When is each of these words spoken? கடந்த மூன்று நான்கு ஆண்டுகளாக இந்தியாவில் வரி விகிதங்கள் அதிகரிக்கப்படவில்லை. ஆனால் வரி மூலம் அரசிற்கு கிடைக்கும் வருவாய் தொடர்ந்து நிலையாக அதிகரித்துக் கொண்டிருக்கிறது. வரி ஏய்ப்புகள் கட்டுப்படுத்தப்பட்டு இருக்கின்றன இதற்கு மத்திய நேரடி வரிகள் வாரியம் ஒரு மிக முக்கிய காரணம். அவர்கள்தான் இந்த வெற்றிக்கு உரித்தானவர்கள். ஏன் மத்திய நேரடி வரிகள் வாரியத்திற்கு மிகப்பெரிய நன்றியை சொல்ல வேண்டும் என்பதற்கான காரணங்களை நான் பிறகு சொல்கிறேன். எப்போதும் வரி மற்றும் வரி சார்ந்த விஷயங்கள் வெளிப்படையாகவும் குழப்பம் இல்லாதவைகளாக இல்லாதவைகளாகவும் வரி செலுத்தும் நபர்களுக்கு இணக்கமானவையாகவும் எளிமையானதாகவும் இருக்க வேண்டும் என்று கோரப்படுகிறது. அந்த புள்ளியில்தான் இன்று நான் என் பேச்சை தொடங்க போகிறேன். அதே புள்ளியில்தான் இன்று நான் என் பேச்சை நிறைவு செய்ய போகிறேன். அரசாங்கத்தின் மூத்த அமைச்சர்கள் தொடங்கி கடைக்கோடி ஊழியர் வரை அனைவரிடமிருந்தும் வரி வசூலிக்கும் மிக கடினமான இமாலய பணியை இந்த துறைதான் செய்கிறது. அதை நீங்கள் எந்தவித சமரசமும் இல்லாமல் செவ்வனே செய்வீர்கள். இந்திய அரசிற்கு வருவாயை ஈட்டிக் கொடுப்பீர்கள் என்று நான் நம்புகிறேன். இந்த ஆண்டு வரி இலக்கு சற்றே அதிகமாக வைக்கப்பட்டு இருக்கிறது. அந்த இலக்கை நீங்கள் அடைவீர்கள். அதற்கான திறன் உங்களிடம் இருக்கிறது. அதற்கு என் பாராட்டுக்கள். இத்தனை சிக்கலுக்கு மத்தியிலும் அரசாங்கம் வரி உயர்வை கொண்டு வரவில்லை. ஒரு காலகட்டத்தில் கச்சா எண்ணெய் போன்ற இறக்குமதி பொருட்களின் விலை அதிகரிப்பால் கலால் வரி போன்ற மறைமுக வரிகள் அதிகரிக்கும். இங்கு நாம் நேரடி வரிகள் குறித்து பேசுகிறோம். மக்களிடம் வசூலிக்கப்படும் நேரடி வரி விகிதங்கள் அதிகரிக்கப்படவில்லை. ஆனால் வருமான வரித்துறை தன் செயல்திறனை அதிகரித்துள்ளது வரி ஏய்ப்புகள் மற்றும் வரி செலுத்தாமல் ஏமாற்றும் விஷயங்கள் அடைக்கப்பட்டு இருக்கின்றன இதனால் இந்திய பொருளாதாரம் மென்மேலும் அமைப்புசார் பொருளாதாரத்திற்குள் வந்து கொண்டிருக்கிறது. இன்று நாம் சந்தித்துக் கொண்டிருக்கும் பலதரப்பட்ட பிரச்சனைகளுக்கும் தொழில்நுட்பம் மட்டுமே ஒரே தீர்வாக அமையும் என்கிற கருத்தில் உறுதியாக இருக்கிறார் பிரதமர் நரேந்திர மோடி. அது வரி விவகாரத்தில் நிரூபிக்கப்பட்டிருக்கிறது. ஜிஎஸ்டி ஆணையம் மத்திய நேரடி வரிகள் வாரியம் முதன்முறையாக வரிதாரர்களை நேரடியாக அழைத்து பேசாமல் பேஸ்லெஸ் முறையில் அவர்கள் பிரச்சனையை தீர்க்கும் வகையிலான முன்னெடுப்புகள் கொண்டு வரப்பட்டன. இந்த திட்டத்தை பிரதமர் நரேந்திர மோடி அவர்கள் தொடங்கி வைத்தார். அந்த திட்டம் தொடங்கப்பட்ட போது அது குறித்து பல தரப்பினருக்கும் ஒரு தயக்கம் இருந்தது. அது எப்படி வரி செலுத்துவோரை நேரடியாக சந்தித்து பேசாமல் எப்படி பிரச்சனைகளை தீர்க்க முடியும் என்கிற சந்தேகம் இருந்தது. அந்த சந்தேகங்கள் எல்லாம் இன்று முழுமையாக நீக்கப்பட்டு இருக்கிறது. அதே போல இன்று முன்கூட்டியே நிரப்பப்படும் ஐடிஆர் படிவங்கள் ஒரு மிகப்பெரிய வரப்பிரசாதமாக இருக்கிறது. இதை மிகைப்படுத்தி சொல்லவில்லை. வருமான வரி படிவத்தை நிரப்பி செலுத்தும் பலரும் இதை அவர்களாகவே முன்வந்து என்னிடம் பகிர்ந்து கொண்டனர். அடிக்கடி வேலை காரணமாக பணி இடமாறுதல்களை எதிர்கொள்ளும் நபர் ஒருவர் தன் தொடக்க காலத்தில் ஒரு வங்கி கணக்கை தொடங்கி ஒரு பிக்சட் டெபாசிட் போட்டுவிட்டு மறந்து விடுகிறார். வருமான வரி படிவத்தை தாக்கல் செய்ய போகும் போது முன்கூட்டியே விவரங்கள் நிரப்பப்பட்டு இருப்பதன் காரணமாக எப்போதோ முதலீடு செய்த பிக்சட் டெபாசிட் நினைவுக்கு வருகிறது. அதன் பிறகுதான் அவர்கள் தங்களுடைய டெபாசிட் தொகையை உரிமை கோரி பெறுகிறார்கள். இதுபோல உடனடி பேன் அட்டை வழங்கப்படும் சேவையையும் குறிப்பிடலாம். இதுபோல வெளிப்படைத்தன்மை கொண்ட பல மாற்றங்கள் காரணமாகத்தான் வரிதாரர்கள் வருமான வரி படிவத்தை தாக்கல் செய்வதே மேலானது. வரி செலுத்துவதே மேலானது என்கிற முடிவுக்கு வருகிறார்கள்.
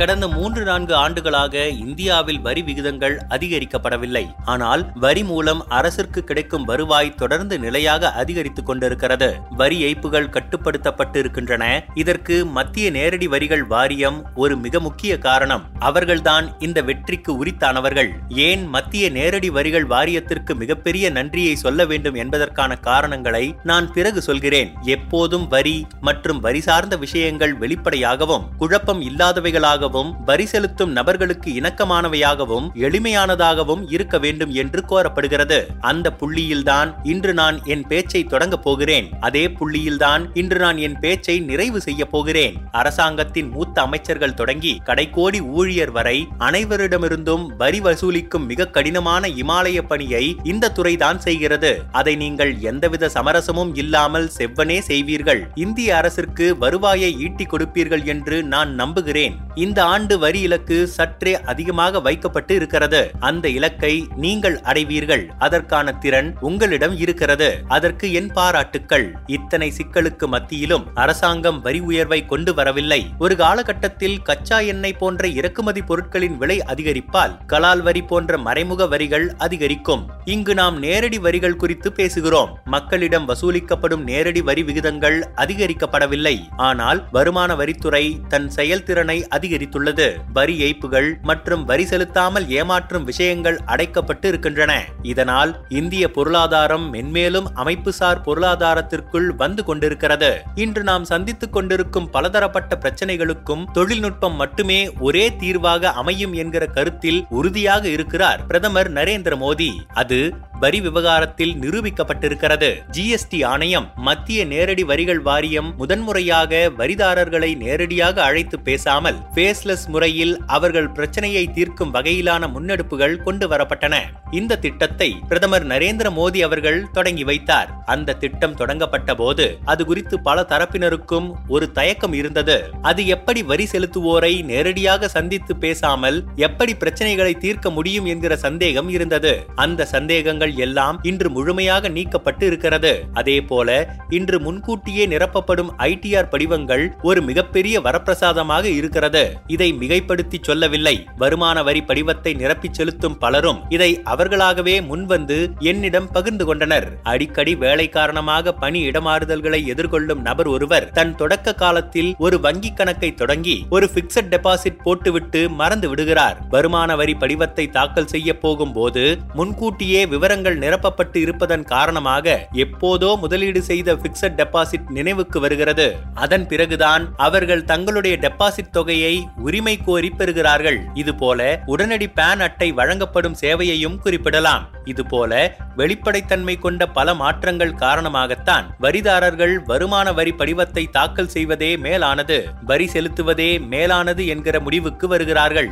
கடந்த 0.00 0.28
மூன்று 0.28 0.64
நான்கு 0.64 0.94
ஆண்டுகளாக 0.94 1.68
இந்தியாவில் 1.68 2.40
வரி 2.40 2.62
விகிதங்கள் 2.62 3.20
அதிகரிக்கப்படவில்லை. 3.28 4.26
ஆனால் 4.44 4.92
வரி 4.94 5.24
மூலம் 5.24 5.68
அரசிற்கு 5.68 6.24
கிடைக்கும் 6.24 6.64
வருவாய் 6.64 7.14
தொடர்ந்து 7.14 7.58
நிலையாக 7.58 8.12
அதிகரித்துக் 8.12 8.66
கொண்டிருக்கிறது. 8.66 9.36
வரி 9.50 9.78
ஏய்ப்புகள் 9.82 10.28
கட்டுப்படுத்தப்பட்டு 10.28 11.18
இருக்கின்றன 11.18 11.84
இதற்கு 11.94 12.46
மத்திய 12.46 12.90
நேரடி 12.90 13.26
வரிகள் 13.26 13.64
வாரியம் 13.64 14.26
ஒரு 14.34 14.56
மிக 14.56 14.80
முக்கிய 14.80 15.18
காரணம். 15.18 15.64
அவர்கள்தான் 15.78 16.58
இந்த 16.58 16.82
வெற்றிக்கு 16.82 17.44
உரித்தானவர்கள். 17.44 18.08
ஏன் 18.28 18.66
மத்திய 18.66 19.10
நேரடி 19.10 19.50
வரிகள் 19.50 19.86
வாரியத்திற்கு 19.86 20.54
மிகப்பெரிய 20.54 21.10
நன்றியை 21.10 21.56
சொல்ல 21.56 21.84
வேண்டும் 21.84 22.14
என்பதற்கான 22.14 22.76
காரணங்களை 22.76 23.54
நான் 23.62 23.92
பிறகு 23.92 24.22
சொல்கிறேன். 24.22 24.72
எப்போதும் 24.82 25.48
வரி 25.48 25.86
மற்றும் 26.00 26.40
வரி 26.40 26.60
சார்ந்த 26.60 26.96
விஷயங்கள் 26.96 27.56
வெளிப்படையாகவும் 27.58 28.48
குழப்பம் 28.58 29.00
இல்லாதவைகளாக 29.00 29.88
இல்லாதவைகளாகவும் 29.90 30.24
வரி 30.24 30.46
செலுத்தும் 30.46 30.92
நபர்களுக்கு 30.92 31.50
இணக்கமானவையாகவும் 31.60 32.66
எளிமையானதாகவும் 32.86 33.82
இருக்க 33.90 34.18
வேண்டும் 34.18 34.52
என்று 34.52 34.80
கோரப்படுகிறது. 34.90 35.58
அந்த 35.80 36.12
புள்ளியில்தான் 36.20 36.90
இன்று 37.02 37.34
நான் 37.34 37.64
என் 37.64 37.86
பேச்சை 37.86 38.24
தொடங்க 38.24 38.56
போகிறேன். 38.56 39.06
அதே 39.20 39.44
புள்ளியில்தான் 39.48 40.22
இன்று 40.34 40.58
நான் 40.58 40.78
என் 40.78 40.98
பேச்சை 41.00 41.38
நிறைவு 41.40 41.80
செய்ய 41.80 42.04
போகிறேன். 42.06 42.56
அரசாங்கத்தின் 42.72 43.50
மூத்த 43.50 43.82
அமைச்சர்கள் 43.82 44.34
தொடங்கி 44.34 44.80
கடைக்கோடி 44.86 45.40
ஊழியர் 45.40 45.90
வரை 45.90 46.26
அனைவரிடமிருந்தும் 46.38 47.46
வரி 47.56 47.80
வசூலிக்கும் 47.80 48.46
மிக 48.46 48.66
கடினமான 48.66 49.28
இமாலய 49.28 49.80
பணியை 49.82 50.36
இந்த 50.42 50.72
துறைதான் 50.78 51.18
செய்கிறது. 51.18 51.82
அதை 51.92 52.14
நீங்கள் 52.14 52.60
எந்தவித 52.60 53.10
சமரசமும் 53.14 53.72
இல்லாமல் 53.74 54.30
செவ்வனே 54.38 54.78
செய்வீர்கள். 54.88 55.42
இந்திய 55.54 55.96
அரசிற்கு 55.96 56.58
வருவாயை 56.58 57.10
ஈட்டிக் 57.20 57.52
கொடுப்பீர்கள் 57.52 58.04
என்று 58.04 58.42
நான் 58.42 58.74
நம்புகிறேன். 58.74 59.34
இந்த 59.54 59.79
ஆண்டு 59.80 60.18
வரி 60.18 60.40
இலக்கு 60.40 60.86
சற்றே 60.86 61.42
அதிகமாக 61.42 62.00
வைக்கப்பட்டு 62.00 62.54
இருக்கிறது. 62.54 63.10
அந்த 63.20 63.48
இலக்கை 63.48 64.06
நீங்கள் 64.16 64.60
அடைவீர்கள். 64.60 65.30
அதற்கான 65.38 65.92
திறன் 65.92 66.36
உங்களிடம் 66.40 66.96
இருக்கிறது. 66.96 67.58
அதற்கு 67.68 68.12
என் 68.12 68.32
பாராட்டுக்கள். 68.32 69.14
இத்தனை 69.26 69.72
சிக்கலுக்கு 69.76 70.26
மத்தியிலும் 70.26 70.86
அரசாங்கம் 70.94 71.60
வரி 71.60 71.80
உயர்வை 71.80 72.26
கொண்டு 72.26 72.54
வரவில்லை. 72.54 73.06
ஒரு 73.18 73.36
காலகட்டத்தில் 73.36 74.22
கச்சா 74.22 74.58
எண்ணெய் 74.58 74.92
போன்ற 74.92 75.28
இறக்குமதி 75.28 75.82
பொருட்களின் 75.82 76.36
விலை 76.36 76.58
அதிகரிப்பால் 76.66 77.36
கலால் 77.46 77.82
வரி 77.82 78.02
போன்ற 78.02 78.38
மறைமுக 78.38 78.86
வரிகள் 78.86 79.34
அதிகரிக்கும். 79.36 80.10
இங்கு 80.24 80.54
நாம் 80.54 80.78
நேரடி 80.78 81.18
வரிகள் 81.18 81.56
குறித்து 81.56 81.92
பேசுகிறோம். 81.96 82.48
மக்களிடம் 82.64 83.28
வசூலிக்கப்படும் 83.28 84.02
நேரடி 84.02 84.42
வரி 84.42 84.62
விகிதங்கள் 84.62 85.28
அதிகரிக்கப்படவில்லை. 85.36 86.36
ஆனால் 86.56 87.08
வருமான 87.10 87.54
வரித்துறை 87.54 88.26
தன் 88.28 88.50
செயல்திறனை 88.50 89.26
அதிகரித்துள்ளது 89.70 90.06
வரி 90.36 90.54
ஏய்ப்புகள் 90.66 91.08
மற்றும் 91.22 91.62
வரி 91.64 91.84
செலுத்தாமல் 91.84 92.46
ஏமாற்றும் 92.58 93.04
விஷயங்கள் 93.10 93.58
அடைக்கப்பட்டு 93.66 94.26
இருக்கின்றன 94.30 94.72
இதனால் 95.02 95.52
இந்திய 95.80 96.04
பொருளாதாரம் 96.16 96.86
மென்மேலும் 96.94 97.48
அமைப்புசார் 97.54 98.22
பொருளாதாரத்திற்குள் 98.26 99.28
வந்து 99.42 99.64
கொண்டிருக்கிறது. 99.64 100.30
இன்று 100.64 100.82
நாம் 100.82 101.04
சந்தித்துக் 101.04 101.52
கொண்டிருக்கும் 101.52 102.10
பலதரப்பட்ட 102.10 102.78
பிரச்சனைகளுக்கும் 102.84 103.64
தொழில்நுட்பம் 103.72 104.38
மட்டுமே 104.42 104.80
ஒரே 104.98 105.24
தீர்வாக 105.42 105.92
அமையும் 106.02 106.34
என்கிற 106.42 106.66
கருத்தில் 106.76 107.20
உறுதியாக 107.30 107.84
இருக்கிறார் 107.88 108.42
பிரதமர் 108.46 108.92
நரேந்திர 108.92 109.34
மோடி. 109.44 109.70
அது 110.02 110.20
வரி 110.60 110.80
விவகாரத்தில் 110.80 111.52
நிரூபிக்கப்பட்டிருக்கிறது. 111.60 112.68
ஜிஎஸ்டி 112.92 113.44
ஆணையம் 113.44 113.86
மத்திய 113.96 114.44
நேரடி 114.44 114.84
வரிகள் 114.84 115.20
வாரியம் 115.20 115.76
முதன்முறையாக 115.76 116.70
வரிதாரர்களை 116.78 117.56
நேரடியாக 117.56 118.22
அழைத்து 118.22 118.60
பேசாமல் 118.60 119.20
பேஸ்லெஸ் 119.34 119.86
முறையில் 119.86 120.34
அவர்கள் 120.46 120.90
பிரச்சனையை 120.90 121.52
தீர்க்கும் 121.52 121.94
வகையிலான 121.94 122.46
முன்னெடுப்புகள் 122.46 123.22
கொண்டு 123.22 123.48
வரப்பட்டன. 123.48 123.96
இந்த 124.30 124.56
திட்டத்தை 124.56 125.08
பிரதமர் 125.28 125.66
நரேந்திர 125.66 126.08
மோடி 126.18 126.40
அவர்கள் 126.40 126.90
தொடங்கி 126.92 127.24
வைத்தார். 127.24 127.70
அந்த 127.86 128.14
திட்டம் 128.14 128.54
தொடங்கப்பட்ட 128.54 129.14
போது 129.14 129.58
அது 129.64 129.84
குறித்து 129.84 130.20
பல 130.20 130.46
தரப்பினருக்கும் 130.50 131.28
ஒரு 131.48 131.72
தயக்கம் 131.72 132.12
இருந்தது. 132.12 132.56
அது 132.82 133.06
எப்படி 133.06 133.42
வரி 133.42 133.66
செலுத்துவோரை 133.72 134.44
நேரடியாக 134.44 135.08
சந்தித்து 135.08 135.56
பேசாமல் 135.56 136.18
எப்படி 136.36 136.72
பிரச்சனைகளை 136.74 137.38
தீர்க்க 137.38 137.70
முடியும் 137.70 138.04
என்கிற 138.04 138.36
சந்தேகம் 138.36 138.88
இருந்தது. 138.88 139.46
அந்த 139.54 139.84
சந்தேகங்கள் 139.84 140.54
எல்லாம் 140.56 140.98
இன்று 141.02 141.30
முழுமையாக 141.30 141.88
நீக்கப்பட்டு 141.88 142.42
இருக்கிறது. 142.42 142.92
அதே 143.12 143.40
போல 143.40 143.96
இன்று 144.10 144.40
முன்கூட்டியே 144.40 145.06
நிரப்பப்படும் 145.06 145.72
ஐடிஆர் 145.78 146.28
படிவங்கள் 146.28 146.84
ஒரு 147.02 147.22
மிகப்பெரிய 147.22 147.80
வரப்பிரசாதமாக 147.80 148.64
இருக்கிறது. 148.64 149.24
இதை 149.46 149.72
மிகைப்படுத்தி 149.72 150.38
சொல்லவில்லை. 150.42 150.96
வருமான 151.16 151.62
வரி 151.62 151.80
படிவத்தை 151.80 152.34
நிரப்பி 152.36 152.68
செலுத்தும் 152.72 153.18
பலரும் 153.18 153.60
இதை 153.68 153.90
அவர்களாகவே 154.20 154.74
முன்வந்து 154.88 155.36
என்னிடம் 155.70 156.08
பகிர்ந்து 156.14 156.44
கொண்டனர். 156.48 156.86
அடிக்கடி 157.12 157.52
வேலை 157.62 157.86
காரணமாக 157.88 158.52
பணி 158.62 158.80
இடமாறுதல்களை 158.88 159.60
எதிர்கொள்ளும் 159.72 160.22
நபர் 160.28 160.48
ஒருவர் 160.54 160.86
தன் 160.98 161.14
தொடக்க 161.20 161.54
காலத்தில் 161.62 162.10
ஒரு 162.24 162.36
வங்கி 162.46 162.70
கணக்கை 162.78 163.10
தொடங்கி 163.20 163.54
ஒரு 163.76 163.86
பிக்சட் 163.94 164.30
டெபாசிட் 164.32 164.82
போட்டுவிட்டு 164.86 165.40
மறந்து 165.60 165.88
விடுகிறார். 165.90 166.36
வருமான 166.54 166.96
வரி 167.00 167.14
படிவத்தை 167.22 167.64
தாக்கல் 167.76 168.10
செய்ய 168.12 168.30
போகும் 168.44 168.74
போது 168.78 169.04
முன்கூட்டியே 169.38 170.02
விவரங்கள் 170.12 170.58
நிரப்பப்பட்டு 170.64 171.18
இருப்பதன் 171.26 171.64
காரணமாக 171.72 172.36
எப்போதோ 172.64 173.10
முதலீடு 173.22 173.62
செய்த 173.70 173.96
பிக்சட் 174.04 174.38
டெபாசிட் 174.40 174.90
நினைவுக்கு 174.98 175.40
வருகிறது. 175.46 175.88
அதன் 176.26 176.46
பிறகுதான் 176.52 177.06
அவர்கள் 177.28 177.66
தங்களுடைய 177.72 178.16
டெபாசிட் 178.26 178.74
தொகையை 178.78 179.14
உரிமை 179.46 179.76
கோரி 179.88 180.12
பெறுகிறார்கள். 180.18 180.78
இதுபோல 181.02 181.40
உடனடி 181.72 182.08
பேன் 182.20 182.44
அட்டை 182.48 182.70
வழங்கப்படும் 182.80 183.40
சேவையையும் 183.44 183.98
குறிப்பிடலாம். 184.10 184.62
இதுபோல 184.84 185.32
வெளிப்படைத்தன்மை 185.76 186.58
கொண்ட 186.58 186.86
பல 186.86 187.14
மாற்றங்கள் 187.14 187.74
காரணமாகத்தான் 187.74 188.66
வரிதாரர்கள் 188.80 189.54
வருமான 189.64 190.12
வரி 190.12 190.32
படிவத்தை 190.38 190.84
தாக்கல் 190.90 191.28
செய்வதே 191.28 191.76
மேலானது. 191.76 192.38
வரி 192.64 192.86
செலுத்துவதே 192.92 193.50
மேலானது 193.66 194.26
என்கிற 194.26 194.60
முடிவுக்கு 194.60 195.08
வருகிறார்கள். 195.08 195.70